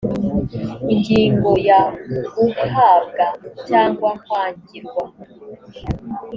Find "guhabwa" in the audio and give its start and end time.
2.33-3.25